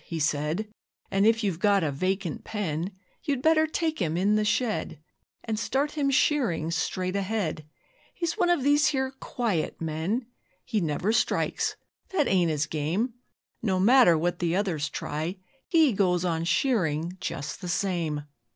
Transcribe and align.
he 0.03 0.19
said, 0.19 0.67
And 1.11 1.27
if 1.27 1.43
you've 1.43 1.59
got 1.59 1.83
a 1.83 1.91
vacant 1.91 2.43
pen 2.43 2.91
You'd 3.21 3.43
better 3.43 3.67
take 3.67 3.99
him 4.01 4.17
in 4.17 4.35
the 4.35 4.43
shed 4.43 4.99
And 5.43 5.59
start 5.59 5.91
him 5.91 6.09
shearing 6.09 6.71
straight 6.71 7.15
ahead, 7.15 7.67
He's 8.15 8.33
one 8.35 8.49
of 8.49 8.63
these 8.63 8.87
here 8.87 9.11
quiet 9.19 9.79
men. 9.79 10.25
'He 10.65 10.81
never 10.81 11.13
strikes 11.13 11.75
that 12.09 12.27
ain't 12.27 12.49
his 12.49 12.65
game; 12.65 13.13
No 13.61 13.79
matter 13.79 14.17
what 14.17 14.39
the 14.39 14.55
others 14.55 14.89
try 14.89 15.37
HE 15.67 15.93
goes 15.93 16.25
on 16.25 16.45
shearing 16.45 17.15
just 17.19 17.61
the 17.61 17.69
same. 17.69 18.23